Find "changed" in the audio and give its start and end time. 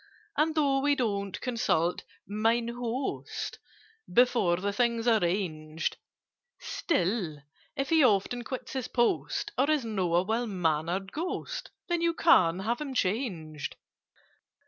12.95-13.75